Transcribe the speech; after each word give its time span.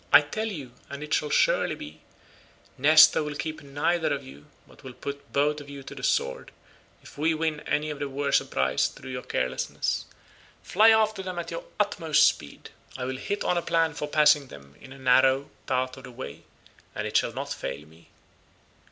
I 0.11 0.21
tell 0.21 0.47
you, 0.47 0.71
and 0.89 1.03
it 1.03 1.13
shall 1.13 1.29
surely 1.29 1.75
be—Nestor 1.75 3.21
will 3.21 3.35
keep 3.35 3.61
neither 3.61 4.11
of 4.11 4.23
you, 4.25 4.47
but 4.67 4.83
will 4.83 4.95
put 4.95 5.31
both 5.31 5.61
of 5.61 5.69
you 5.69 5.83
to 5.83 5.93
the 5.93 6.01
sword, 6.01 6.49
if 7.03 7.19
we 7.19 7.35
win 7.35 7.59
any 7.67 7.93
the 7.93 8.09
worse 8.09 8.41
a 8.41 8.45
prize 8.45 8.87
through 8.87 9.11
your 9.11 9.21
carelessness. 9.21 10.05
Fly 10.63 10.89
after 10.89 11.21
them 11.21 11.37
at 11.37 11.51
your 11.51 11.65
utmost 11.79 12.27
speed; 12.27 12.71
I 12.97 13.05
will 13.05 13.17
hit 13.17 13.43
on 13.43 13.59
a 13.59 13.61
plan 13.61 13.93
for 13.93 14.07
passing 14.07 14.47
them 14.47 14.75
in 14.81 14.91
a 14.91 14.97
narrow 14.97 15.51
part 15.67 15.95
of 15.97 16.05
the 16.05 16.11
way, 16.11 16.45
and 16.95 17.05
it 17.05 17.15
shall 17.17 17.33
not 17.33 17.53
fail 17.53 17.85
me." 17.85 18.09